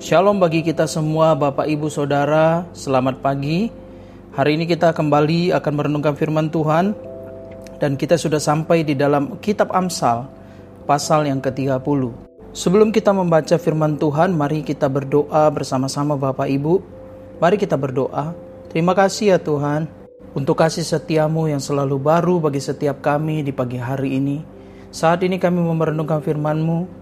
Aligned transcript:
Shalom 0.00 0.40
bagi 0.40 0.64
kita 0.64 0.88
semua 0.88 1.36
Bapak 1.36 1.68
Ibu 1.68 1.92
Saudara, 1.92 2.64
selamat 2.72 3.20
pagi. 3.20 3.68
Hari 4.32 4.56
ini 4.56 4.64
kita 4.64 4.96
kembali 4.96 5.52
akan 5.52 5.72
merenungkan 5.76 6.16
firman 6.16 6.48
Tuhan 6.48 6.96
dan 7.84 8.00
kita 8.00 8.16
sudah 8.16 8.40
sampai 8.40 8.80
di 8.80 8.96
dalam 8.96 9.36
kitab 9.44 9.68
Amsal 9.76 10.24
pasal 10.88 11.28
yang 11.28 11.44
ke-30. 11.44 11.84
Sebelum 12.56 12.96
kita 12.96 13.12
membaca 13.12 13.60
firman 13.60 14.00
Tuhan, 14.00 14.32
mari 14.32 14.64
kita 14.64 14.88
berdoa 14.88 15.52
bersama-sama 15.52 16.16
Bapak 16.16 16.48
Ibu. 16.48 16.80
Mari 17.44 17.60
kita 17.60 17.76
berdoa. 17.76 18.32
Terima 18.72 18.96
kasih 18.96 19.36
ya 19.36 19.38
Tuhan 19.38 19.84
untuk 20.32 20.56
kasih 20.64 20.80
setiamu 20.80 21.44
yang 21.52 21.60
selalu 21.60 22.00
baru 22.00 22.40
bagi 22.40 22.64
setiap 22.64 23.04
kami 23.04 23.44
di 23.44 23.52
pagi 23.52 23.76
hari 23.76 24.16
ini. 24.16 24.59
Saat 24.90 25.22
ini 25.22 25.38
kami 25.38 25.62
memerenungkan 25.62 26.18
firman-Mu, 26.18 27.00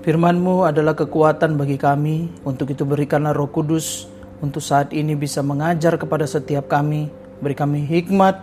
Firman-Mu 0.00 0.64
adalah 0.64 0.96
kekuatan 0.96 1.60
bagi 1.60 1.76
kami, 1.76 2.32
untuk 2.48 2.72
itu 2.72 2.88
berikanlah 2.88 3.36
roh 3.36 3.52
kudus, 3.52 4.08
untuk 4.40 4.64
saat 4.64 4.96
ini 4.96 5.12
bisa 5.12 5.44
mengajar 5.44 6.00
kepada 6.00 6.24
setiap 6.24 6.72
kami, 6.72 7.12
beri 7.44 7.52
kami 7.52 7.84
hikmat 7.84 8.40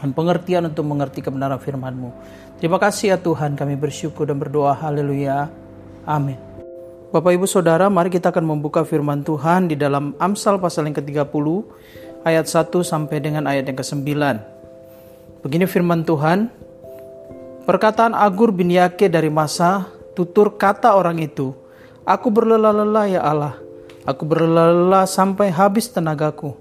dan 0.00 0.16
pengertian 0.16 0.72
untuk 0.72 0.88
mengerti 0.88 1.20
kebenaran 1.20 1.60
firman-Mu. 1.60 2.08
Terima 2.56 2.80
kasih 2.80 3.12
ya 3.12 3.18
Tuhan, 3.20 3.52
kami 3.52 3.76
bersyukur 3.76 4.24
dan 4.24 4.40
berdoa, 4.40 4.72
haleluya, 4.72 5.52
amin. 6.08 6.40
Bapak 7.12 7.36
Ibu 7.36 7.44
Saudara, 7.44 7.92
mari 7.92 8.08
kita 8.08 8.32
akan 8.32 8.56
membuka 8.56 8.80
firman 8.88 9.20
Tuhan 9.20 9.68
di 9.68 9.76
dalam 9.76 10.16
Amsal 10.16 10.56
pasal 10.56 10.88
yang 10.88 10.96
ke-30, 10.96 11.46
ayat 12.24 12.48
1 12.48 12.80
sampai 12.80 13.20
dengan 13.20 13.44
ayat 13.44 13.68
yang 13.68 13.76
ke-9. 13.76 14.08
Begini 15.44 15.68
firman 15.68 16.00
Tuhan, 16.08 16.48
Perkataan 17.62 18.10
Agur 18.10 18.50
bin 18.50 18.74
Yake 18.74 19.06
dari 19.06 19.30
masa 19.30 19.86
Tutur 20.18 20.58
kata 20.58 20.98
orang 20.98 21.22
itu, 21.22 21.54
Aku 22.02 22.28
berlelah-lelah 22.34 23.06
ya 23.06 23.22
Allah, 23.22 23.54
aku 24.02 24.26
berlelah-lelah 24.26 25.06
sampai 25.06 25.48
habis 25.48 25.86
tenagaku. 25.86 26.58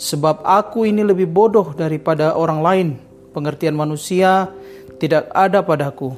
Sebab 0.00 0.40
aku 0.40 0.88
ini 0.88 1.04
lebih 1.04 1.28
bodoh 1.28 1.76
daripada 1.76 2.32
orang 2.32 2.60
lain. 2.64 2.88
Pengertian 3.36 3.76
manusia 3.76 4.48
tidak 4.96 5.28
ada 5.36 5.60
padaku. 5.60 6.16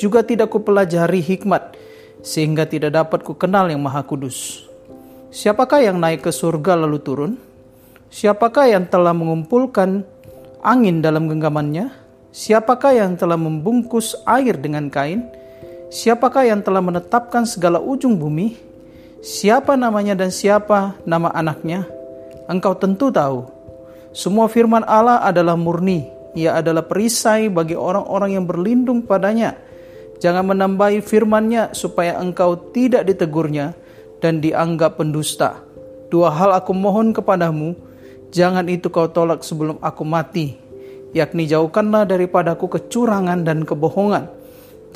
Juga 0.00 0.24
tidak 0.24 0.48
kupelajari 0.48 1.20
hikmat, 1.20 1.76
sehingga 2.24 2.64
tidak 2.64 2.96
dapat 2.96 3.20
ku 3.20 3.36
kenal 3.36 3.68
yang 3.68 3.84
maha 3.84 4.00
kudus. 4.00 4.64
Siapakah 5.28 5.84
yang 5.84 6.00
naik 6.00 6.24
ke 6.24 6.32
surga 6.32 6.72
lalu 6.72 6.98
turun? 7.04 7.32
Siapakah 8.08 8.72
yang 8.72 8.88
telah 8.88 9.12
mengumpulkan 9.12 10.08
angin 10.64 11.04
dalam 11.04 11.28
genggamannya? 11.28 11.92
Siapakah 12.28 12.92
yang 12.92 13.16
telah 13.16 13.40
membungkus 13.40 14.12
air 14.28 14.52
dengan 14.60 14.92
kain? 14.92 15.24
Siapakah 15.88 16.44
yang 16.44 16.60
telah 16.60 16.84
menetapkan 16.84 17.48
segala 17.48 17.80
ujung 17.80 18.20
bumi? 18.20 18.60
Siapa 19.24 19.80
namanya 19.80 20.12
dan 20.12 20.28
siapa 20.28 20.92
nama 21.08 21.32
anaknya? 21.32 21.88
Engkau 22.44 22.76
tentu 22.76 23.08
tahu. 23.08 23.48
Semua 24.12 24.44
firman 24.44 24.84
Allah 24.84 25.24
adalah 25.24 25.56
murni. 25.56 26.04
Ia 26.36 26.60
adalah 26.60 26.84
perisai 26.84 27.48
bagi 27.48 27.72
orang-orang 27.72 28.36
yang 28.36 28.44
berlindung 28.44 29.00
padanya. 29.08 29.56
Jangan 30.20 30.52
menambahi 30.52 31.00
firmannya 31.00 31.72
supaya 31.72 32.20
engkau 32.20 32.60
tidak 32.76 33.08
ditegurnya 33.08 33.72
dan 34.20 34.44
dianggap 34.44 35.00
pendusta. 35.00 35.64
Dua 36.12 36.28
hal 36.28 36.52
aku 36.52 36.76
mohon 36.76 37.16
kepadamu, 37.16 37.72
jangan 38.28 38.68
itu 38.68 38.92
kau 38.92 39.08
tolak 39.08 39.40
sebelum 39.40 39.80
aku 39.80 40.04
mati, 40.04 40.67
yakni 41.16 41.48
jauhkanlah 41.48 42.08
daripadaku 42.08 42.68
kecurangan 42.78 43.44
dan 43.44 43.64
kebohongan 43.64 44.38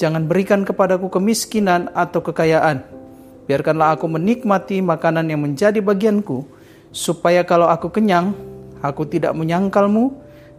Jangan 0.01 0.25
berikan 0.25 0.65
kepadaku 0.65 1.13
kemiskinan 1.13 1.93
atau 1.93 2.25
kekayaan. 2.25 2.85
Biarkanlah 3.45 3.99
aku 3.99 4.09
menikmati 4.09 4.81
makanan 4.81 5.29
yang 5.29 5.45
menjadi 5.45 5.83
bagianku, 5.83 6.47
supaya 6.95 7.45
kalau 7.45 7.69
aku 7.69 7.93
kenyang, 7.93 8.33
aku 8.81 9.05
tidak 9.05 9.37
menyangkalmu 9.37 10.15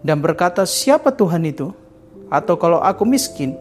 dan 0.05 0.19
berkata 0.21 0.67
siapa 0.67 1.15
Tuhan 1.15 1.47
itu? 1.47 1.73
Atau 2.29 2.59
kalau 2.59 2.81
aku 2.83 3.07
miskin, 3.07 3.57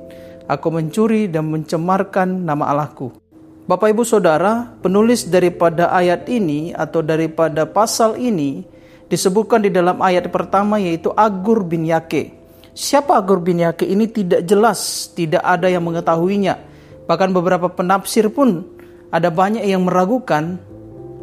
aku 0.49 0.69
mencuri 0.71 1.29
dan 1.29 1.49
mencemarkan 1.49 2.29
nama 2.45 2.69
Allahku. 2.73 3.15
Bapak 3.63 3.95
Ibu 3.95 4.03
Saudara, 4.03 4.75
penulis 4.83 5.27
daripada 5.27 5.95
ayat 5.95 6.27
ini 6.27 6.75
atau 6.75 6.99
daripada 7.01 7.63
pasal 7.63 8.19
ini 8.19 8.67
disebutkan 9.13 9.61
di 9.61 9.69
dalam 9.69 10.01
ayat 10.01 10.33
pertama 10.33 10.81
yaitu 10.81 11.13
Agur 11.13 11.69
bin 11.69 11.85
Yake. 11.85 12.33
Siapa 12.73 13.21
Agur 13.21 13.45
bin 13.45 13.61
Yake 13.61 13.85
ini 13.85 14.09
tidak 14.09 14.49
jelas, 14.49 15.13
tidak 15.13 15.45
ada 15.45 15.69
yang 15.69 15.85
mengetahuinya. 15.85 16.57
Bahkan 17.05 17.37
beberapa 17.37 17.69
penafsir 17.69 18.33
pun 18.33 18.65
ada 19.13 19.29
banyak 19.29 19.69
yang 19.69 19.85
meragukan 19.85 20.57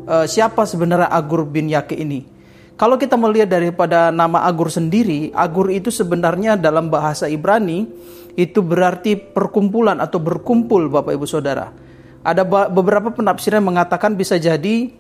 uh, 0.05 0.29
siapa 0.29 0.69
sebenarnya 0.69 1.09
Agur 1.09 1.49
bin 1.49 1.65
Yake 1.65 1.97
ini. 1.97 2.29
Kalau 2.77 2.95
kita 3.01 3.17
melihat 3.17 3.49
daripada 3.57 4.13
nama 4.13 4.45
Agur 4.45 4.69
sendiri, 4.69 5.33
Agur 5.33 5.73
itu 5.73 5.89
sebenarnya 5.89 6.61
dalam 6.61 6.93
bahasa 6.93 7.25
Ibrani 7.25 7.89
itu 8.37 8.61
berarti 8.61 9.17
perkumpulan 9.17 9.97
atau 9.97 10.21
berkumpul 10.21 10.93
Bapak 10.93 11.17
Ibu 11.17 11.25
Saudara. 11.25 11.73
Ada 12.21 12.45
beberapa 12.69 13.09
penafsir 13.09 13.57
yang 13.57 13.65
mengatakan 13.65 14.13
bisa 14.13 14.37
jadi 14.37 14.93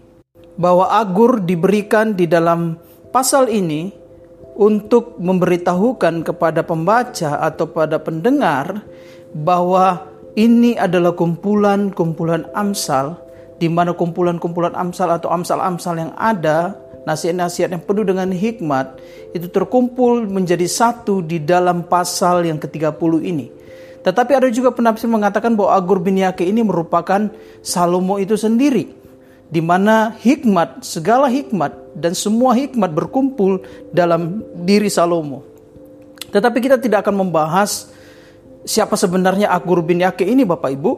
bahwa 0.59 0.91
Agur 0.91 1.39
diberikan 1.39 2.11
di 2.11 2.27
dalam 2.27 2.75
pasal 3.15 3.47
ini 3.47 3.95
untuk 4.59 5.15
memberitahukan 5.23 6.27
kepada 6.27 6.67
pembaca 6.67 7.39
atau 7.39 7.71
pada 7.71 7.95
pendengar 8.03 8.83
bahwa 9.31 10.03
ini 10.35 10.75
adalah 10.75 11.15
kumpulan-kumpulan 11.15 12.43
amsal 12.51 13.15
di 13.55 13.71
mana 13.71 13.95
kumpulan-kumpulan 13.95 14.75
amsal 14.75 15.15
atau 15.15 15.31
amsal-amsal 15.31 15.95
yang 15.95 16.11
ada 16.19 16.75
nasihat-nasihat 17.07 17.71
yang 17.71 17.83
penuh 17.87 18.03
dengan 18.03 18.27
hikmat 18.35 18.99
itu 19.31 19.47
terkumpul 19.47 20.27
menjadi 20.27 20.67
satu 20.67 21.23
di 21.23 21.39
dalam 21.39 21.87
pasal 21.87 22.43
yang 22.43 22.59
ke-30 22.59 23.11
ini. 23.23 23.47
Tetapi 24.03 24.31
ada 24.31 24.47
juga 24.51 24.75
penafsir 24.75 25.07
mengatakan 25.07 25.55
bahwa 25.55 25.75
Agur 25.75 26.03
bin 26.03 26.19
Yake 26.19 26.43
ini 26.43 26.63
merupakan 26.63 27.31
Salomo 27.63 28.19
itu 28.19 28.35
sendiri 28.35 28.98
di 29.49 29.61
mana 29.65 30.13
hikmat, 30.13 30.85
segala 30.85 31.25
hikmat 31.25 31.73
dan 31.97 32.13
semua 32.13 32.53
hikmat 32.53 32.93
berkumpul 32.93 33.65
dalam 33.89 34.45
diri 34.61 34.87
Salomo. 34.87 35.41
Tetapi 36.29 36.57
kita 36.61 36.77
tidak 36.77 37.01
akan 37.01 37.25
membahas 37.25 37.89
siapa 38.61 38.93
sebenarnya 38.93 39.49
Agur 39.49 39.81
bin 39.81 40.05
Yake 40.05 40.21
ini 40.21 40.45
Bapak 40.45 40.69
Ibu. 40.77 40.91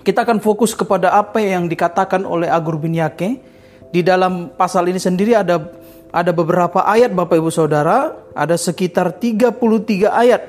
Kita 0.00 0.24
akan 0.24 0.40
fokus 0.40 0.72
kepada 0.72 1.12
apa 1.12 1.36
yang 1.44 1.68
dikatakan 1.68 2.24
oleh 2.24 2.48
Agur 2.48 2.80
bin 2.80 2.96
Yake. 2.96 3.44
Di 3.92 4.00
dalam 4.00 4.52
pasal 4.56 4.88
ini 4.88 5.00
sendiri 5.00 5.36
ada 5.36 5.60
ada 6.08 6.32
beberapa 6.32 6.80
ayat 6.88 7.12
Bapak 7.12 7.36
Ibu 7.36 7.52
Saudara, 7.52 8.16
ada 8.32 8.56
sekitar 8.56 9.20
33 9.20 10.08
ayat. 10.08 10.42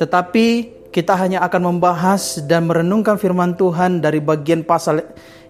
Tetapi 0.00 0.46
kita 0.88 1.12
hanya 1.20 1.44
akan 1.44 1.76
membahas 1.76 2.40
dan 2.48 2.64
merenungkan 2.64 3.20
firman 3.20 3.52
Tuhan 3.60 4.00
dari 4.00 4.24
bagian 4.24 4.64
pasal 4.64 5.04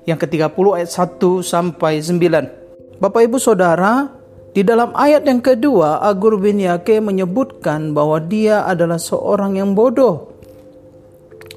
yang 0.08 0.16
ke-30 0.16 0.66
ayat 0.72 0.88
1 0.88 1.44
sampai 1.44 2.00
9. 2.00 2.96
Bapak 2.96 3.28
Ibu 3.28 3.36
Saudara, 3.36 4.08
di 4.56 4.64
dalam 4.64 4.96
ayat 4.96 5.28
yang 5.28 5.44
kedua 5.44 6.00
Agur 6.00 6.40
bin 6.40 6.64
Yake 6.64 6.96
menyebutkan 7.04 7.92
bahwa 7.92 8.16
dia 8.16 8.64
adalah 8.64 8.96
seorang 8.96 9.60
yang 9.60 9.76
bodoh. 9.76 10.32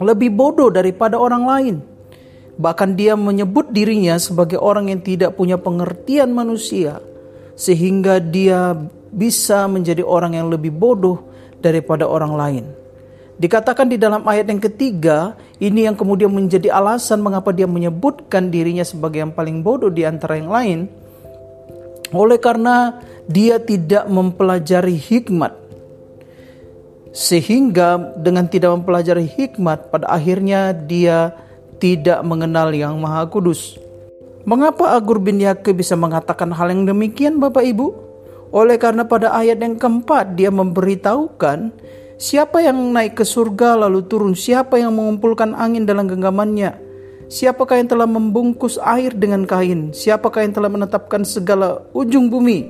Lebih 0.03 0.35
bodoh 0.35 0.67
daripada 0.67 1.15
orang 1.15 1.43
lain. 1.47 1.75
Bahkan 2.59 2.99
dia 2.99 3.15
menyebut 3.15 3.71
dirinya 3.71 4.19
sebagai 4.19 4.59
orang 4.59 4.91
yang 4.91 4.99
tidak 4.99 5.39
punya 5.39 5.55
pengertian 5.55 6.35
manusia 6.35 6.99
sehingga 7.55 8.19
dia 8.19 8.75
bisa 9.15 9.63
menjadi 9.71 10.03
orang 10.03 10.35
yang 10.35 10.51
lebih 10.51 10.75
bodoh 10.75 11.23
daripada 11.63 12.03
orang 12.03 12.33
lain. 12.35 12.65
Dikatakan 13.39 13.87
di 13.87 13.97
dalam 13.99 14.27
ayat 14.27 14.51
yang 14.51 14.59
ketiga, 14.59 15.39
ini 15.61 15.87
yang 15.87 15.95
kemudian 15.95 16.31
menjadi 16.31 16.73
alasan 16.73 17.23
mengapa 17.23 17.55
dia 17.55 17.69
menyebutkan 17.69 18.51
dirinya 18.51 18.83
sebagai 18.83 19.23
yang 19.23 19.33
paling 19.33 19.63
bodoh 19.63 19.93
di 19.93 20.03
antara 20.03 20.35
yang 20.37 20.51
lain. 20.51 20.79
Oleh 22.11 22.37
karena 22.41 22.99
dia 23.29 23.57
tidak 23.61 24.07
mempelajari 24.11 24.99
hikmat. 24.99 25.55
Sehingga 27.11 28.15
dengan 28.19 28.47
tidak 28.47 28.71
mempelajari 28.79 29.27
hikmat, 29.27 29.91
pada 29.91 30.07
akhirnya 30.11 30.71
dia 30.75 31.35
tidak 31.81 32.23
mengenal 32.23 32.71
yang 32.71 32.95
maha 32.99 33.27
kudus. 33.27 33.75
Mengapa 34.41 34.97
Agur 34.97 35.21
bin 35.21 35.37
Yake 35.37 35.73
bisa 35.73 35.93
mengatakan 35.93 36.49
hal 36.53 36.73
yang 36.73 36.85
demikian 36.89 37.37
Bapak 37.37 37.61
Ibu? 37.61 37.87
Oleh 38.51 38.75
karena 38.81 39.07
pada 39.07 39.31
ayat 39.31 39.61
yang 39.63 39.77
keempat 39.79 40.35
dia 40.35 40.51
memberitahukan 40.51 41.71
Siapa 42.21 42.61
yang 42.61 42.77
naik 42.93 43.17
ke 43.17 43.25
surga 43.25 43.81
lalu 43.81 44.05
turun? 44.05 44.37
Siapa 44.37 44.77
yang 44.77 44.93
mengumpulkan 44.93 45.57
angin 45.57 45.89
dalam 45.89 46.05
genggamannya? 46.05 46.77
Siapakah 47.25 47.81
yang 47.81 47.89
telah 47.89 48.05
membungkus 48.05 48.77
air 48.77 49.09
dengan 49.17 49.41
kain? 49.49 49.89
Siapakah 49.89 50.45
yang 50.45 50.53
telah 50.53 50.69
menetapkan 50.69 51.25
segala 51.25 51.81
ujung 51.97 52.29
bumi? 52.29 52.69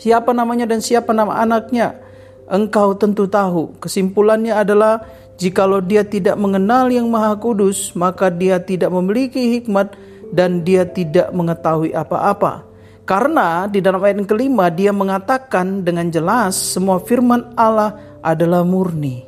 Siapa 0.00 0.32
namanya 0.32 0.64
dan 0.64 0.80
siapa 0.80 1.12
nama 1.12 1.36
anaknya? 1.36 2.00
Engkau 2.48 2.96
tentu 2.96 3.28
tahu. 3.28 3.76
Kesimpulannya 3.76 4.56
adalah 4.56 5.04
jikalau 5.36 5.84
dia 5.84 6.00
tidak 6.00 6.40
mengenal 6.40 6.88
yang 6.88 7.12
Maha 7.12 7.36
Kudus, 7.36 7.92
maka 7.92 8.32
dia 8.32 8.56
tidak 8.56 8.88
memiliki 8.88 9.60
hikmat 9.60 9.92
dan 10.32 10.64
dia 10.64 10.88
tidak 10.88 11.28
mengetahui 11.36 11.92
apa-apa. 11.92 12.64
Karena 13.04 13.68
di 13.68 13.84
dalam 13.84 14.00
ayat 14.00 14.22
yang 14.22 14.30
kelima 14.30 14.72
dia 14.72 14.96
mengatakan 14.96 15.84
dengan 15.84 16.08
jelas 16.08 16.56
semua 16.56 17.02
firman 17.02 17.52
Allah 17.58 18.09
adalah 18.20 18.64
murni. 18.64 19.26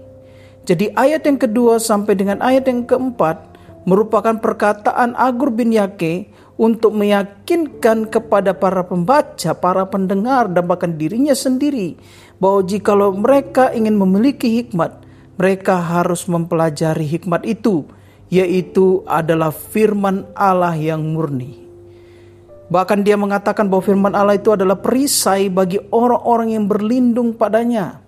Jadi 0.63 0.95
ayat 0.95 1.27
yang 1.27 1.39
kedua 1.43 1.83
sampai 1.83 2.15
dengan 2.15 2.39
ayat 2.39 2.71
yang 2.71 2.87
keempat 2.87 3.53
merupakan 3.83 4.39
perkataan 4.39 5.19
Agur 5.19 5.51
bin 5.51 5.75
Yake 5.75 6.31
untuk 6.55 6.95
meyakinkan 6.95 8.07
kepada 8.07 8.55
para 8.55 8.87
pembaca, 8.87 9.51
para 9.59 9.83
pendengar 9.91 10.47
dan 10.47 10.71
bahkan 10.71 10.95
dirinya 10.95 11.35
sendiri 11.35 11.99
bahwa 12.39 12.63
jikalau 12.63 13.11
mereka 13.17 13.75
ingin 13.75 13.99
memiliki 13.99 14.63
hikmat, 14.63 15.03
mereka 15.35 15.83
harus 15.83 16.31
mempelajari 16.31 17.09
hikmat 17.09 17.43
itu, 17.43 17.83
yaitu 18.31 19.03
adalah 19.11 19.51
firman 19.51 20.29
Allah 20.39 20.79
yang 20.79 21.03
murni. 21.03 21.63
Bahkan 22.73 23.05
dia 23.05 23.21
mengatakan 23.21 23.69
bahwa 23.69 23.85
firman 23.85 24.15
Allah 24.17 24.39
itu 24.39 24.49
adalah 24.55 24.81
perisai 24.81 25.53
bagi 25.53 25.77
orang-orang 25.93 26.57
yang 26.57 26.65
berlindung 26.65 27.37
padanya. 27.37 28.01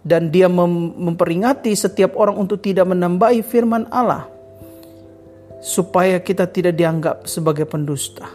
Dan 0.00 0.32
dia 0.32 0.48
mem 0.48 0.96
memperingati 0.96 1.76
setiap 1.76 2.16
orang 2.16 2.40
untuk 2.40 2.64
tidak 2.64 2.88
menambahi 2.88 3.44
firman 3.44 3.84
Allah. 3.92 4.28
Supaya 5.60 6.16
kita 6.24 6.48
tidak 6.48 6.76
dianggap 6.80 7.28
sebagai 7.28 7.68
pendusta. 7.68 8.28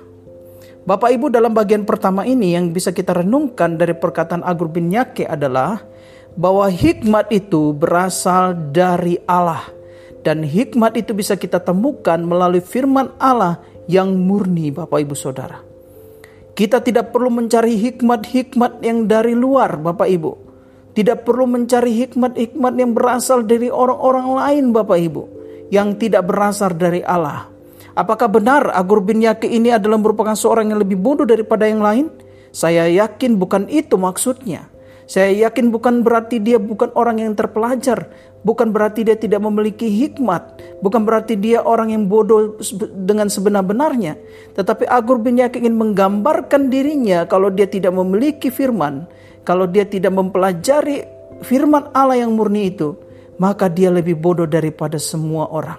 Bapak 0.86 1.10
Ibu 1.18 1.34
dalam 1.34 1.58
bagian 1.58 1.82
pertama 1.82 2.30
ini 2.30 2.54
yang 2.54 2.70
bisa 2.70 2.94
kita 2.94 3.18
renungkan 3.18 3.74
dari 3.74 3.98
perkataan 3.98 4.46
Agur 4.46 4.70
bin 4.70 4.94
Yake 4.94 5.26
adalah 5.26 5.82
bahwa 6.38 6.70
hikmat 6.70 7.34
itu 7.34 7.74
berasal 7.74 8.54
dari 8.70 9.18
Allah 9.26 9.66
dan 10.22 10.46
hikmat 10.46 10.94
itu 11.02 11.18
bisa 11.18 11.34
kita 11.34 11.58
temukan 11.58 12.22
melalui 12.22 12.62
firman 12.62 13.10
Allah 13.18 13.62
yang 13.90 14.14
murni 14.14 14.70
Bapak 14.70 15.02
Ibu 15.02 15.18
Saudara. 15.18 15.62
Kita 16.54 16.82
tidak 16.86 17.10
perlu 17.10 17.30
mencari 17.30 17.82
hikmat-hikmat 17.82 18.86
yang 18.86 19.10
dari 19.10 19.34
luar 19.34 19.82
Bapak 19.82 20.06
Ibu. 20.06 20.45
Tidak 20.96 21.28
perlu 21.28 21.44
mencari 21.44 21.92
hikmat-hikmat 22.08 22.74
yang 22.80 22.96
berasal 22.96 23.44
dari 23.44 23.68
orang-orang 23.68 24.28
lain 24.32 24.66
Bapak 24.72 24.96
Ibu. 24.96 25.24
Yang 25.68 26.08
tidak 26.08 26.24
berasal 26.24 26.72
dari 26.72 27.04
Allah. 27.04 27.52
Apakah 27.96 28.32
benar 28.32 28.72
Agur 28.72 29.04
bin 29.04 29.20
Yaki 29.20 29.52
ini 29.52 29.76
adalah 29.76 30.00
merupakan 30.00 30.36
seorang 30.36 30.72
yang 30.72 30.80
lebih 30.80 30.96
bodoh 30.96 31.28
daripada 31.28 31.68
yang 31.68 31.84
lain? 31.84 32.08
Saya 32.56 32.88
yakin 32.88 33.36
bukan 33.36 33.68
itu 33.68 34.00
maksudnya. 34.00 34.72
Saya 35.06 35.32
yakin 35.48 35.70
bukan 35.70 36.02
berarti 36.02 36.42
dia 36.42 36.58
bukan 36.58 36.90
orang 36.98 37.22
yang 37.22 37.38
terpelajar, 37.38 38.10
bukan 38.42 38.74
berarti 38.74 39.06
dia 39.06 39.14
tidak 39.14 39.38
memiliki 39.44 39.86
hikmat, 39.86 40.58
bukan 40.82 41.06
berarti 41.06 41.38
dia 41.38 41.62
orang 41.62 41.94
yang 41.94 42.10
bodoh 42.10 42.58
dengan 43.06 43.30
sebenar-benarnya. 43.30 44.18
Tetapi 44.58 44.90
Agur 44.90 45.22
bin 45.22 45.38
Yak 45.38 45.62
ingin 45.62 45.78
menggambarkan 45.78 46.74
dirinya 46.74 47.30
kalau 47.30 47.54
dia 47.54 47.70
tidak 47.70 47.94
memiliki 47.94 48.50
firman, 48.50 49.06
kalau 49.46 49.70
dia 49.70 49.86
tidak 49.86 50.12
mempelajari 50.12 51.06
firman 51.46 51.94
Allah 51.94 52.20
yang 52.26 52.34
murni 52.34 52.74
itu, 52.74 52.98
maka 53.38 53.70
dia 53.70 53.94
lebih 53.94 54.18
bodoh 54.18 54.50
daripada 54.50 54.98
semua 54.98 55.48
orang. 55.54 55.78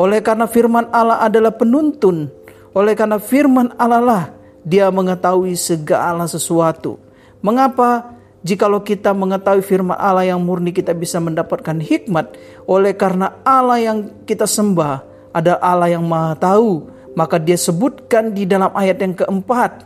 Oleh 0.00 0.24
karena 0.24 0.48
firman 0.48 0.88
Allah 0.88 1.20
adalah 1.20 1.52
penuntun, 1.52 2.32
oleh 2.72 2.96
karena 2.96 3.20
firman 3.20 3.76
Allah 3.76 4.00
lah 4.00 4.24
dia 4.64 4.88
mengetahui 4.88 5.52
segala 5.60 6.24
sesuatu. 6.24 6.96
Mengapa 7.44 8.16
Jikalau 8.40 8.80
kita 8.80 9.12
mengetahui 9.12 9.60
firman 9.60 10.00
Allah 10.00 10.24
yang 10.24 10.40
murni 10.40 10.72
kita 10.72 10.96
bisa 10.96 11.20
mendapatkan 11.20 11.76
hikmat 11.76 12.40
oleh 12.64 12.96
karena 12.96 13.36
Allah 13.44 13.76
yang 13.76 14.24
kita 14.24 14.48
sembah 14.48 15.04
ada 15.36 15.60
Allah 15.60 15.92
yang 15.92 16.08
maha 16.08 16.32
tahu 16.40 16.88
maka 17.12 17.36
dia 17.36 17.60
sebutkan 17.60 18.32
di 18.32 18.48
dalam 18.48 18.72
ayat 18.72 18.96
yang 19.04 19.12
keempat 19.12 19.84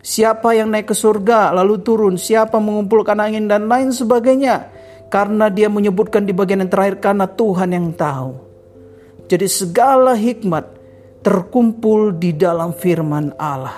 siapa 0.00 0.56
yang 0.56 0.72
naik 0.72 0.90
ke 0.90 0.96
surga 0.96 1.52
lalu 1.54 1.80
turun 1.84 2.16
siapa 2.16 2.56
mengumpulkan 2.58 3.16
angin 3.20 3.46
dan 3.46 3.68
lain 3.68 3.92
sebagainya 3.92 4.72
karena 5.12 5.52
dia 5.52 5.68
menyebutkan 5.68 6.24
di 6.24 6.32
bagian 6.32 6.64
yang 6.64 6.72
terakhir 6.72 7.00
karena 7.04 7.28
Tuhan 7.28 7.70
yang 7.72 7.92
tahu 7.92 8.36
jadi 9.30 9.46
segala 9.46 10.16
hikmat 10.16 10.66
terkumpul 11.20 12.16
di 12.16 12.32
dalam 12.32 12.72
firman 12.72 13.36
Allah 13.36 13.76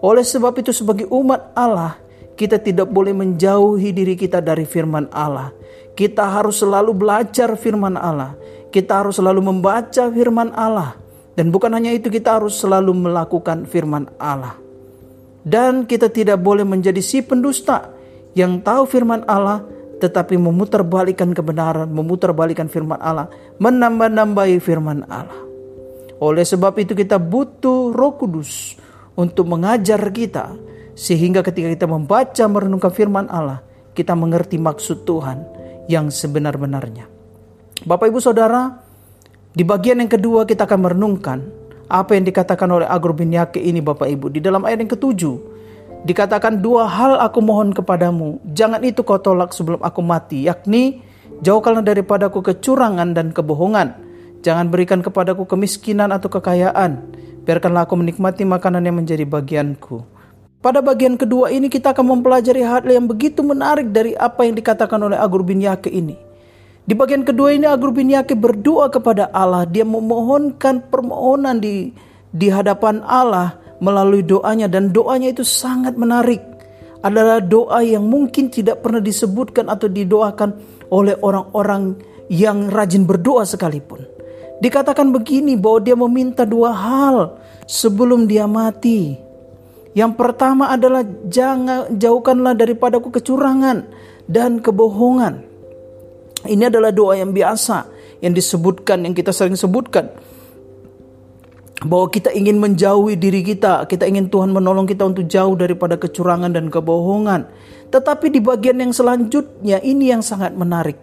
oleh 0.00 0.22
sebab 0.22 0.54
itu 0.62 0.70
sebagai 0.70 1.10
umat 1.10 1.50
Allah 1.56 2.06
kita 2.36 2.60
tidak 2.60 2.92
boleh 2.92 3.16
menjauhi 3.16 3.96
diri 3.96 4.12
kita 4.12 4.44
dari 4.44 4.68
firman 4.68 5.08
Allah. 5.08 5.56
Kita 5.96 6.28
harus 6.28 6.60
selalu 6.60 6.92
belajar 6.92 7.56
firman 7.56 7.96
Allah. 7.96 8.36
Kita 8.68 9.00
harus 9.00 9.16
selalu 9.16 9.40
membaca 9.40 10.04
firman 10.12 10.52
Allah. 10.52 11.00
Dan 11.32 11.48
bukan 11.48 11.72
hanya 11.72 11.96
itu, 11.96 12.12
kita 12.12 12.36
harus 12.36 12.60
selalu 12.60 12.92
melakukan 12.92 13.64
firman 13.64 14.12
Allah. 14.20 14.65
Dan 15.46 15.86
kita 15.86 16.10
tidak 16.10 16.42
boleh 16.42 16.66
menjadi 16.66 16.98
si 16.98 17.22
pendusta 17.22 17.94
yang 18.34 18.58
tahu 18.66 18.82
firman 18.90 19.22
Allah 19.30 19.62
tetapi 19.96 20.36
memutarbalikkan 20.36 21.32
kebenaran, 21.32 21.88
memutarbalikkan 21.88 22.68
firman 22.68 23.00
Allah, 23.00 23.32
menambah-nambahi 23.56 24.60
firman 24.60 25.08
Allah. 25.08 25.40
Oleh 26.20 26.44
sebab 26.44 26.76
itu 26.80 26.92
kita 26.92 27.16
butuh 27.16 27.92
Roh 27.92 28.12
Kudus 28.16 28.76
untuk 29.16 29.48
mengajar 29.48 30.00
kita 30.12 30.52
sehingga 30.96 31.40
ketika 31.40 31.68
kita 31.72 31.86
membaca 31.88 32.44
merenungkan 32.48 32.92
firman 32.92 33.28
Allah, 33.28 33.64
kita 33.96 34.12
mengerti 34.12 34.60
maksud 34.60 35.08
Tuhan 35.08 35.44
yang 35.88 36.12
sebenar-benarnya. 36.12 37.08
Bapak 37.84 38.12
Ibu 38.12 38.20
Saudara, 38.20 38.72
di 39.52 39.64
bagian 39.64 40.00
yang 40.04 40.12
kedua 40.12 40.44
kita 40.44 40.68
akan 40.68 40.80
merenungkan 40.84 41.38
apa 41.86 42.18
yang 42.18 42.26
dikatakan 42.26 42.66
oleh 42.70 42.86
Agur 42.86 43.14
bin 43.14 43.30
Yake 43.34 43.62
ini 43.62 43.82
Bapak 43.82 44.06
Ibu. 44.10 44.30
Di 44.34 44.40
dalam 44.42 44.62
ayat 44.66 44.82
yang 44.82 44.92
ketujuh, 44.92 45.36
dikatakan 46.06 46.58
dua 46.58 46.90
hal 46.90 47.18
aku 47.22 47.38
mohon 47.42 47.70
kepadamu. 47.70 48.42
Jangan 48.52 48.82
itu 48.82 49.02
kau 49.06 49.18
tolak 49.18 49.54
sebelum 49.54 49.82
aku 49.82 50.00
mati, 50.02 50.46
yakni 50.46 51.02
jauhkanlah 51.42 51.82
daripadaku 51.82 52.42
kecurangan 52.42 53.14
dan 53.14 53.30
kebohongan. 53.30 53.98
Jangan 54.42 54.70
berikan 54.70 55.02
kepadaku 55.02 55.46
kemiskinan 55.46 56.14
atau 56.14 56.30
kekayaan. 56.30 57.02
Biarkanlah 57.46 57.86
aku 57.86 57.94
menikmati 57.98 58.42
makanan 58.42 58.82
yang 58.82 58.98
menjadi 58.98 59.22
bagianku 59.22 60.16
pada 60.66 60.82
bagian 60.82 61.14
kedua 61.14 61.54
ini 61.54 61.70
kita 61.70 61.94
akan 61.94 62.18
mempelajari 62.18 62.66
hal 62.66 62.82
yang 62.90 63.06
begitu 63.06 63.38
menarik 63.46 63.94
dari 63.94 64.18
apa 64.18 64.42
yang 64.42 64.58
dikatakan 64.58 64.98
oleh 64.98 65.14
Agur 65.14 65.46
bin 65.46 65.62
Yake 65.62 65.86
ini. 65.94 66.25
Di 66.86 66.94
bagian 66.94 67.26
kedua 67.26 67.50
ini 67.50 67.66
Agur 67.66 67.90
bin 67.90 68.14
Yake 68.14 68.38
berdoa 68.38 68.86
kepada 68.86 69.26
Allah. 69.34 69.66
Dia 69.66 69.82
memohonkan 69.82 70.86
permohonan 70.86 71.58
di 71.58 71.90
di 72.30 72.46
hadapan 72.46 73.02
Allah 73.02 73.58
melalui 73.82 74.22
doanya 74.22 74.70
dan 74.70 74.94
doanya 74.94 75.34
itu 75.34 75.42
sangat 75.42 75.98
menarik. 75.98 76.38
Adalah 77.02 77.42
doa 77.42 77.82
yang 77.82 78.06
mungkin 78.06 78.54
tidak 78.54 78.86
pernah 78.86 79.02
disebutkan 79.02 79.66
atau 79.66 79.90
didoakan 79.90 80.50
oleh 80.94 81.18
orang-orang 81.18 81.98
yang 82.30 82.70
rajin 82.70 83.02
berdoa 83.02 83.42
sekalipun. 83.42 84.06
Dikatakan 84.62 85.10
begini 85.10 85.58
bahwa 85.58 85.78
dia 85.82 85.98
meminta 85.98 86.46
dua 86.46 86.70
hal 86.70 87.34
sebelum 87.66 88.30
dia 88.30 88.46
mati. 88.46 89.18
Yang 89.92 90.12
pertama 90.14 90.70
adalah 90.70 91.02
jangan 91.26 91.98
jauhkanlah 91.98 92.54
daripadaku 92.54 93.10
kecurangan 93.10 93.90
dan 94.30 94.62
kebohongan. 94.62 95.55
Ini 96.46 96.70
adalah 96.72 96.90
doa 96.94 97.18
yang 97.18 97.30
biasa 97.34 97.76
yang 98.24 98.32
disebutkan 98.32 99.04
yang 99.04 99.12
kita 99.12 99.34
sering 99.34 99.58
sebutkan 99.58 100.08
bahwa 101.84 102.08
kita 102.08 102.32
ingin 102.32 102.56
menjauhi 102.56 103.20
diri 103.20 103.44
kita, 103.44 103.84
kita 103.84 104.08
ingin 104.08 104.32
Tuhan 104.32 104.48
menolong 104.48 104.88
kita 104.88 105.04
untuk 105.04 105.28
jauh 105.28 105.52
daripada 105.54 106.00
kecurangan 106.00 106.50
dan 106.56 106.72
kebohongan. 106.72 107.46
Tetapi 107.92 108.32
di 108.32 108.40
bagian 108.40 108.80
yang 108.80 108.96
selanjutnya 108.96 109.78
ini 109.84 110.10
yang 110.10 110.24
sangat 110.24 110.56
menarik. 110.56 110.96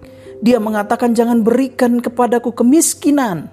Dia 0.43 0.59
mengatakan 0.59 1.15
jangan 1.15 1.45
berikan 1.45 2.03
kepadaku 2.03 2.51
kemiskinan. 2.51 3.47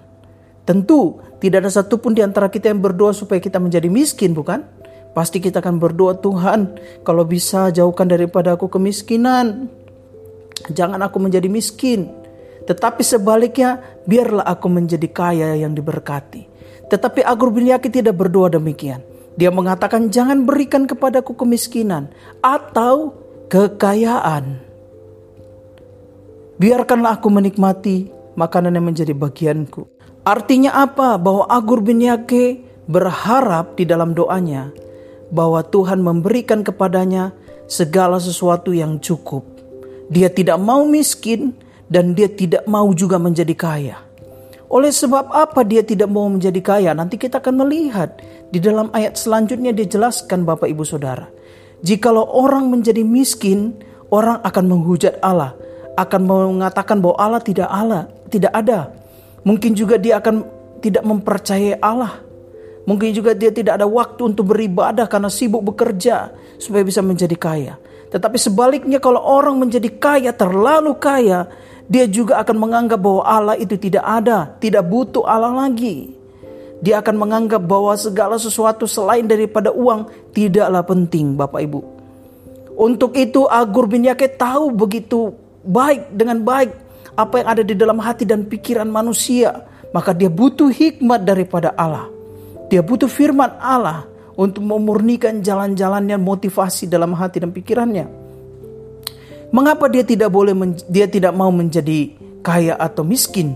Tentu 0.66 1.22
tidak 1.38 1.66
ada 1.66 1.70
satupun 1.70 2.16
di 2.16 2.24
antara 2.24 2.50
kita 2.50 2.72
yang 2.72 2.82
berdoa 2.82 3.14
supaya 3.14 3.38
kita 3.38 3.62
menjadi 3.62 3.86
miskin, 3.86 4.34
bukan? 4.34 4.66
Pasti 5.14 5.42
kita 5.42 5.62
akan 5.62 5.78
berdoa 5.78 6.18
Tuhan 6.18 6.78
kalau 7.02 7.26
bisa 7.26 7.70
jauhkan 7.70 8.06
daripada 8.10 8.54
aku 8.54 8.70
kemiskinan. 8.70 9.70
Jangan 10.68 11.00
aku 11.00 11.16
menjadi 11.16 11.48
miskin. 11.48 12.12
Tetapi 12.68 13.00
sebaliknya 13.00 13.80
biarlah 14.04 14.44
aku 14.44 14.68
menjadi 14.68 15.08
kaya 15.08 15.56
yang 15.56 15.72
diberkati. 15.72 16.44
Tetapi 16.92 17.24
Agur 17.24 17.54
bin 17.54 17.72
Yaki 17.72 17.88
tidak 17.88 18.20
berdoa 18.20 18.52
demikian. 18.52 19.00
Dia 19.40 19.48
mengatakan 19.48 20.12
jangan 20.12 20.44
berikan 20.44 20.84
kepadaku 20.84 21.32
kemiskinan 21.32 22.12
atau 22.44 23.16
kekayaan. 23.48 24.60
Biarkanlah 26.60 27.16
aku 27.16 27.32
menikmati 27.32 28.12
makanan 28.36 28.76
yang 28.76 28.86
menjadi 28.92 29.16
bagianku. 29.16 29.88
Artinya 30.26 30.76
apa? 30.84 31.16
Bahwa 31.16 31.48
Agur 31.48 31.80
bin 31.80 32.04
Yake 32.04 32.60
berharap 32.84 33.80
di 33.80 33.88
dalam 33.88 34.12
doanya 34.12 34.74
bahwa 35.30 35.62
Tuhan 35.62 36.02
memberikan 36.02 36.66
kepadanya 36.66 37.32
segala 37.70 38.18
sesuatu 38.18 38.74
yang 38.74 38.98
cukup. 38.98 39.46
Dia 40.10 40.26
tidak 40.26 40.58
mau 40.58 40.82
miskin 40.90 41.54
dan 41.86 42.18
dia 42.18 42.26
tidak 42.26 42.66
mau 42.66 42.90
juga 42.90 43.14
menjadi 43.22 43.54
kaya. 43.54 43.96
Oleh 44.70 44.90
sebab 44.90 45.30
apa 45.30 45.62
dia 45.66 45.82
tidak 45.86 46.10
mau 46.10 46.26
menjadi 46.30 46.58
kaya? 46.62 46.90
Nanti 46.94 47.18
kita 47.18 47.38
akan 47.38 47.66
melihat 47.66 48.18
di 48.50 48.58
dalam 48.58 48.90
ayat 48.90 49.18
selanjutnya 49.18 49.70
dia 49.70 49.86
jelaskan 49.86 50.42
Bapak 50.42 50.66
Ibu 50.66 50.82
Saudara. 50.86 51.30
Jikalau 51.82 52.26
orang 52.26 52.70
menjadi 52.70 53.06
miskin, 53.06 53.78
orang 54.10 54.42
akan 54.42 54.64
menghujat 54.66 55.18
Allah, 55.22 55.54
akan 55.94 56.20
mengatakan 56.26 56.98
bahwa 57.02 57.16
Allah 57.18 57.42
tidak 57.42 57.70
Allah, 57.70 58.06
tidak 58.30 58.52
ada. 58.54 58.94
Mungkin 59.42 59.74
juga 59.78 59.98
dia 59.98 60.18
akan 60.22 60.46
tidak 60.82 61.02
mempercayai 61.02 61.78
Allah. 61.82 62.22
Mungkin 62.86 63.10
juga 63.14 63.34
dia 63.34 63.54
tidak 63.54 63.78
ada 63.78 63.86
waktu 63.86 64.22
untuk 64.34 64.50
beribadah 64.54 65.06
karena 65.06 65.30
sibuk 65.30 65.62
bekerja 65.62 66.34
supaya 66.58 66.82
bisa 66.82 67.02
menjadi 67.02 67.36
kaya. 67.38 67.74
Tetapi 68.10 68.36
sebaliknya 68.36 68.98
kalau 68.98 69.22
orang 69.22 69.54
menjadi 69.58 69.86
kaya, 69.86 70.34
terlalu 70.34 70.98
kaya, 70.98 71.46
dia 71.86 72.10
juga 72.10 72.42
akan 72.42 72.56
menganggap 72.58 72.98
bahwa 72.98 73.22
Allah 73.22 73.56
itu 73.58 73.78
tidak 73.78 74.02
ada, 74.02 74.50
tidak 74.58 74.82
butuh 74.86 75.26
Allah 75.26 75.54
lagi. 75.54 76.14
Dia 76.82 76.98
akan 77.02 77.16
menganggap 77.18 77.62
bahwa 77.62 77.94
segala 77.94 78.40
sesuatu 78.40 78.88
selain 78.88 79.26
daripada 79.28 79.70
uang 79.70 80.32
tidaklah 80.34 80.82
penting 80.82 81.38
Bapak 81.38 81.60
Ibu. 81.62 81.80
Untuk 82.80 83.14
itu 83.14 83.44
Agur 83.44 83.84
bin 83.84 84.08
Yake 84.08 84.32
tahu 84.32 84.72
begitu 84.72 85.36
baik 85.60 86.08
dengan 86.16 86.40
baik 86.40 86.72
apa 87.12 87.44
yang 87.44 87.48
ada 87.52 87.62
di 87.62 87.74
dalam 87.76 88.00
hati 88.00 88.24
dan 88.24 88.48
pikiran 88.48 88.88
manusia. 88.88 89.68
Maka 89.90 90.14
dia 90.14 90.30
butuh 90.30 90.70
hikmat 90.70 91.26
daripada 91.26 91.74
Allah. 91.76 92.08
Dia 92.70 92.80
butuh 92.80 93.10
firman 93.10 93.50
Allah 93.58 94.09
untuk 94.40 94.64
memurnikan 94.64 95.44
jalan-jalannya 95.44 96.16
motivasi 96.16 96.88
dalam 96.88 97.12
hati 97.12 97.44
dan 97.44 97.52
pikirannya. 97.52 98.08
Mengapa 99.52 99.92
dia 99.92 100.00
tidak 100.00 100.32
boleh 100.32 100.56
dia 100.88 101.04
tidak 101.04 101.36
mau 101.36 101.52
menjadi 101.52 102.16
kaya 102.40 102.72
atau 102.80 103.04
miskin? 103.04 103.52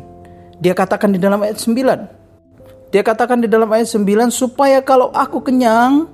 Dia 0.61 0.77
katakan 0.77 1.17
di 1.17 1.19
dalam 1.23 1.41
ayat 1.41 1.57
9. 1.57 2.93
Dia 2.93 3.01
katakan 3.01 3.41
di 3.41 3.49
dalam 3.49 3.73
ayat 3.73 3.89
9 3.89 4.29
supaya 4.29 4.85
kalau 4.85 5.09
aku 5.17 5.41
kenyang, 5.41 6.05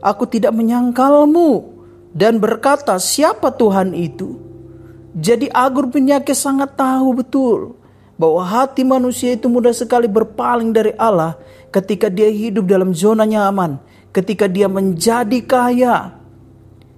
aku 0.00 0.24
tidak 0.24 0.56
menyangkalmu 0.56 1.76
dan 2.16 2.40
berkata 2.40 2.96
siapa 2.96 3.52
Tuhan 3.52 3.92
itu. 3.92 4.40
Jadi 5.14 5.52
Agur 5.52 5.92
penyakit 5.92 6.34
sangat 6.34 6.74
tahu 6.74 7.20
betul 7.20 7.76
bahwa 8.16 8.40
hati 8.42 8.82
manusia 8.86 9.36
itu 9.36 9.52
mudah 9.52 9.74
sekali 9.74 10.08
berpaling 10.08 10.74
dari 10.74 10.94
Allah 10.96 11.38
ketika 11.70 12.06
dia 12.06 12.30
hidup 12.30 12.66
dalam 12.66 12.94
zona 12.94 13.26
nyaman 13.26 13.78
ketika 14.14 14.46
dia 14.46 14.70
menjadi 14.70 15.38
kaya, 15.42 16.14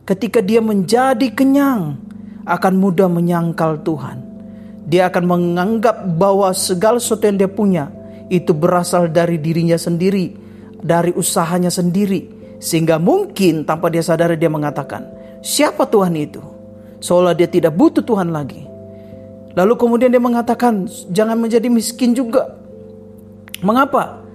ketika 0.04 0.44
dia 0.44 0.60
menjadi 0.60 1.32
kenyang, 1.32 1.96
akan 2.44 2.74
mudah 2.76 3.08
menyangkal 3.08 3.80
Tuhan. 3.80 4.22
Dia 4.86 5.10
akan 5.10 5.24
menganggap 5.26 6.06
bahwa 6.14 6.52
segala 6.54 7.02
sesuatu 7.02 7.26
yang 7.26 7.42
dia 7.42 7.50
punya 7.50 7.90
itu 8.30 8.54
berasal 8.54 9.10
dari 9.10 9.40
dirinya 9.42 9.74
sendiri, 9.74 10.30
dari 10.78 11.10
usahanya 11.10 11.72
sendiri, 11.72 12.54
sehingga 12.62 13.02
mungkin 13.02 13.66
tanpa 13.66 13.90
dia 13.90 14.04
sadari 14.04 14.38
dia 14.38 14.52
mengatakan, 14.52 15.02
"Siapa 15.42 15.88
Tuhan 15.90 16.14
itu?" 16.14 16.38
Seolah 17.02 17.34
dia 17.34 17.50
tidak 17.50 17.74
butuh 17.74 18.04
Tuhan 18.04 18.30
lagi. 18.30 18.62
Lalu 19.56 19.74
kemudian 19.74 20.12
dia 20.12 20.22
mengatakan, 20.22 20.86
"Jangan 21.10 21.34
menjadi 21.34 21.66
miskin 21.66 22.14
juga." 22.14 22.54
Mengapa? 23.64 24.25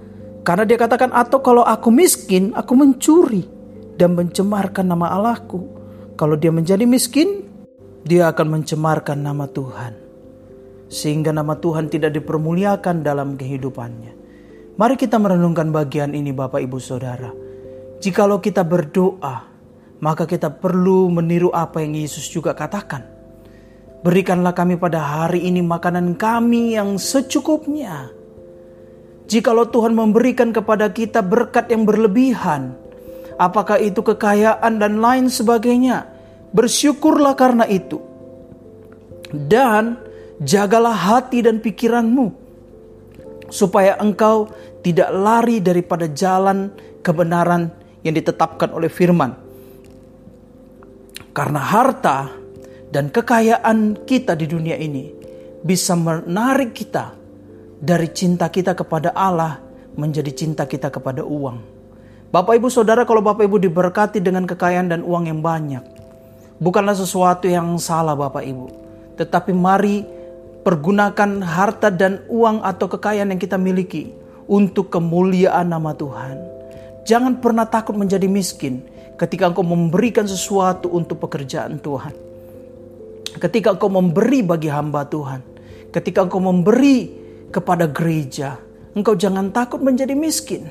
Karena 0.42 0.66
dia 0.66 0.74
katakan 0.74 1.14
atau 1.14 1.38
kalau 1.38 1.62
aku 1.62 1.94
miskin, 1.94 2.50
aku 2.58 2.74
mencuri 2.74 3.46
dan 3.94 4.18
mencemarkan 4.18 4.90
nama 4.90 5.14
Allahku. 5.14 5.62
Kalau 6.18 6.34
dia 6.34 6.50
menjadi 6.50 6.82
miskin, 6.82 7.46
dia 8.02 8.26
akan 8.34 8.58
mencemarkan 8.58 9.22
nama 9.22 9.46
Tuhan. 9.46 9.94
Sehingga 10.90 11.30
nama 11.30 11.54
Tuhan 11.56 11.88
tidak 11.88 12.18
dipermuliakan 12.18 13.06
dalam 13.06 13.38
kehidupannya. 13.38 14.12
Mari 14.76 14.98
kita 14.98 15.22
merenungkan 15.22 15.70
bagian 15.70 16.10
ini 16.10 16.34
Bapak 16.34 16.58
Ibu 16.58 16.78
Saudara. 16.82 17.30
Jikalau 18.02 18.42
kita 18.42 18.66
berdoa, 18.66 19.46
maka 20.02 20.26
kita 20.26 20.50
perlu 20.50 21.06
meniru 21.06 21.54
apa 21.54 21.86
yang 21.86 21.94
Yesus 21.94 22.26
juga 22.26 22.50
katakan. 22.50 23.06
Berikanlah 24.02 24.50
kami 24.50 24.74
pada 24.74 24.98
hari 24.98 25.46
ini 25.46 25.62
makanan 25.62 26.18
kami 26.18 26.74
yang 26.74 26.98
secukupnya 26.98 28.10
Jikalau 29.32 29.64
Tuhan 29.64 29.96
memberikan 29.96 30.52
kepada 30.52 30.92
kita 30.92 31.24
berkat 31.24 31.72
yang 31.72 31.88
berlebihan, 31.88 32.76
apakah 33.40 33.80
itu 33.80 34.04
kekayaan 34.04 34.76
dan 34.76 35.00
lain 35.00 35.32
sebagainya, 35.32 36.04
bersyukurlah 36.52 37.32
karena 37.32 37.64
itu. 37.64 37.96
Dan 39.32 39.96
jagalah 40.36 40.92
hati 40.92 41.40
dan 41.40 41.64
pikiranmu 41.64 42.28
supaya 43.48 43.96
engkau 44.04 44.52
tidak 44.84 45.08
lari 45.08 45.64
daripada 45.64 46.12
jalan 46.12 46.68
kebenaran 47.00 47.72
yang 48.04 48.12
ditetapkan 48.12 48.68
oleh 48.68 48.92
firman. 48.92 49.32
Karena 51.32 51.72
harta 51.72 52.28
dan 52.92 53.08
kekayaan 53.08 54.04
kita 54.04 54.36
di 54.36 54.44
dunia 54.44 54.76
ini 54.76 55.08
bisa 55.64 55.96
menarik 55.96 56.76
kita 56.76 57.21
dari 57.82 58.14
cinta 58.14 58.46
kita 58.46 58.78
kepada 58.78 59.10
Allah 59.10 59.58
menjadi 59.98 60.30
cinta 60.30 60.70
kita 60.70 60.86
kepada 60.94 61.26
uang. 61.26 61.58
Bapak 62.30 62.54
Ibu 62.56 62.70
Saudara, 62.70 63.02
kalau 63.02 63.20
Bapak 63.20 63.44
Ibu 63.44 63.58
diberkati 63.58 64.22
dengan 64.22 64.46
kekayaan 64.46 64.88
dan 64.88 65.00
uang 65.02 65.26
yang 65.26 65.42
banyak, 65.42 65.82
bukanlah 66.62 66.94
sesuatu 66.94 67.50
yang 67.50 67.76
salah 67.82 68.14
Bapak 68.14 68.46
Ibu. 68.46 68.66
Tetapi 69.18 69.52
mari 69.52 70.06
pergunakan 70.62 71.42
harta 71.42 71.90
dan 71.90 72.22
uang 72.30 72.62
atau 72.62 72.86
kekayaan 72.86 73.34
yang 73.34 73.42
kita 73.42 73.58
miliki 73.58 74.14
untuk 74.46 74.88
kemuliaan 74.88 75.68
nama 75.68 75.92
Tuhan. 75.92 76.38
Jangan 77.02 77.42
pernah 77.42 77.66
takut 77.66 77.98
menjadi 77.98 78.30
miskin 78.30 78.80
ketika 79.18 79.50
engkau 79.50 79.66
memberikan 79.66 80.24
sesuatu 80.24 80.88
untuk 80.88 81.18
pekerjaan 81.18 81.82
Tuhan. 81.82 82.14
Ketika 83.42 83.74
engkau 83.74 83.90
memberi 83.90 84.40
bagi 84.40 84.70
hamba 84.70 85.04
Tuhan. 85.04 85.42
Ketika 85.92 86.24
engkau 86.24 86.40
memberi 86.40 87.21
kepada 87.52 87.86
gereja. 87.86 88.56
Engkau 88.96 89.14
jangan 89.14 89.52
takut 89.52 89.84
menjadi 89.84 90.16
miskin. 90.16 90.66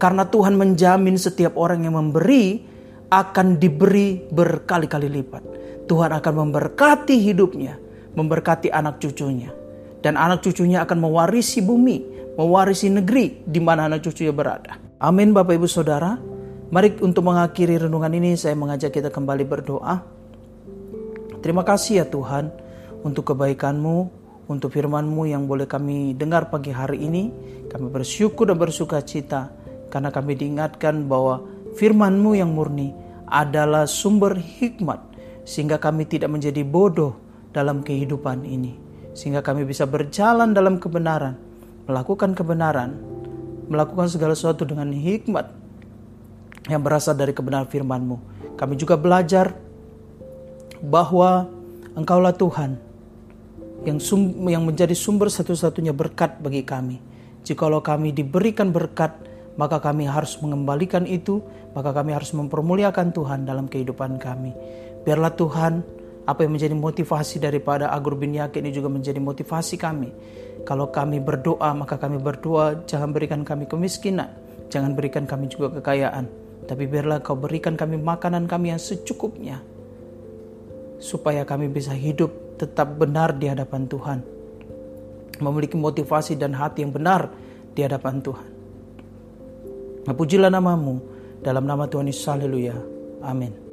Karena 0.00 0.24
Tuhan 0.24 0.56
menjamin 0.56 1.20
setiap 1.20 1.54
orang 1.60 1.84
yang 1.84 2.00
memberi 2.00 2.64
akan 3.12 3.60
diberi 3.60 4.24
berkali-kali 4.32 5.08
lipat. 5.12 5.42
Tuhan 5.88 6.12
akan 6.12 6.34
memberkati 6.44 7.16
hidupnya, 7.20 7.76
memberkati 8.16 8.72
anak 8.72 9.00
cucunya. 9.00 9.52
Dan 9.98 10.14
anak 10.14 10.44
cucunya 10.44 10.84
akan 10.86 10.98
mewarisi 11.02 11.58
bumi, 11.64 12.04
mewarisi 12.38 12.86
negeri 12.92 13.42
di 13.42 13.58
mana 13.58 13.90
anak 13.90 14.06
cucunya 14.06 14.30
berada. 14.30 14.78
Amin 15.02 15.34
Bapak 15.34 15.58
Ibu 15.58 15.66
Saudara. 15.66 16.14
Mari 16.68 17.00
untuk 17.00 17.24
mengakhiri 17.24 17.88
renungan 17.88 18.12
ini 18.12 18.36
saya 18.36 18.52
mengajak 18.52 18.92
kita 18.92 19.08
kembali 19.08 19.44
berdoa. 19.48 20.04
Terima 21.40 21.64
kasih 21.64 22.04
ya 22.04 22.06
Tuhan 22.06 22.52
untuk 23.02 23.32
kebaikanmu, 23.32 24.17
untuk 24.48 24.72
firman-Mu 24.72 25.28
yang 25.28 25.44
boleh 25.44 25.68
kami 25.68 26.16
dengar 26.16 26.48
pagi 26.48 26.72
hari 26.72 27.04
ini. 27.04 27.30
Kami 27.68 27.92
bersyukur 27.92 28.48
dan 28.48 28.56
bersuka 28.56 29.04
cita 29.04 29.52
karena 29.92 30.08
kami 30.08 30.34
diingatkan 30.34 31.04
bahwa 31.04 31.44
firman-Mu 31.76 32.32
yang 32.32 32.50
murni 32.56 32.96
adalah 33.28 33.84
sumber 33.84 34.40
hikmat 34.40 35.04
sehingga 35.44 35.76
kami 35.76 36.08
tidak 36.08 36.32
menjadi 36.32 36.64
bodoh 36.64 37.14
dalam 37.52 37.84
kehidupan 37.84 38.48
ini. 38.48 38.80
Sehingga 39.12 39.44
kami 39.44 39.68
bisa 39.68 39.84
berjalan 39.84 40.56
dalam 40.56 40.80
kebenaran, 40.80 41.36
melakukan 41.84 42.32
kebenaran, 42.32 42.96
melakukan 43.68 44.08
segala 44.08 44.32
sesuatu 44.32 44.64
dengan 44.64 44.88
hikmat 44.88 45.52
yang 46.72 46.80
berasal 46.80 47.12
dari 47.12 47.36
kebenaran 47.36 47.68
firman-Mu. 47.68 48.16
Kami 48.56 48.74
juga 48.80 48.96
belajar 48.96 49.52
bahwa 50.80 51.52
Engkaulah 51.98 52.30
Tuhan 52.30 52.87
yang, 53.86 53.98
sum, 54.02 54.34
yang 54.50 54.66
menjadi 54.66 54.94
sumber 54.96 55.30
satu-satunya 55.30 55.94
berkat 55.94 56.42
bagi 56.42 56.66
kami. 56.66 56.98
Jikalau 57.46 57.78
kami 57.78 58.10
diberikan 58.10 58.74
berkat, 58.74 59.14
maka 59.54 59.78
kami 59.78 60.06
harus 60.06 60.38
mengembalikan 60.42 61.06
itu, 61.06 61.42
maka 61.74 61.94
kami 61.94 62.14
harus 62.14 62.34
mempermuliakan 62.34 63.14
Tuhan 63.14 63.46
dalam 63.46 63.70
kehidupan 63.70 64.18
kami. 64.18 64.54
Biarlah 65.06 65.34
Tuhan, 65.34 65.82
apa 66.28 66.44
yang 66.44 66.58
menjadi 66.58 66.76
motivasi 66.76 67.40
daripada 67.40 67.88
Agur 67.88 68.18
bin 68.18 68.36
Yakin 68.36 68.66
ini 68.66 68.74
juga 68.74 68.92
menjadi 68.92 69.16
motivasi 69.16 69.80
kami. 69.80 70.10
Kalau 70.66 70.92
kami 70.92 71.22
berdoa, 71.22 71.72
maka 71.72 71.96
kami 71.96 72.20
berdoa, 72.20 72.84
jangan 72.84 73.14
berikan 73.14 73.40
kami 73.46 73.64
kemiskinan, 73.64 74.28
jangan 74.68 74.92
berikan 74.92 75.24
kami 75.24 75.48
juga 75.48 75.80
kekayaan. 75.80 76.28
Tapi 76.68 76.84
biarlah 76.84 77.24
kau 77.24 77.38
berikan 77.38 77.78
kami 77.78 77.96
makanan 77.96 78.44
kami 78.44 78.76
yang 78.76 78.82
secukupnya, 78.82 79.64
supaya 81.00 81.48
kami 81.48 81.72
bisa 81.72 81.96
hidup 81.96 82.47
tetap 82.58 82.98
benar 82.98 83.38
di 83.38 83.46
hadapan 83.46 83.86
Tuhan. 83.86 84.18
Memiliki 85.38 85.78
motivasi 85.78 86.34
dan 86.34 86.50
hati 86.58 86.82
yang 86.82 86.90
benar 86.90 87.30
di 87.72 87.86
hadapan 87.86 88.18
Tuhan. 88.18 88.48
Pujilah 90.08 90.50
namamu 90.50 90.98
dalam 91.38 91.62
nama 91.62 91.86
Tuhan 91.86 92.10
Yesus. 92.10 92.26
Haleluya. 92.26 92.74
Amin. 93.22 93.67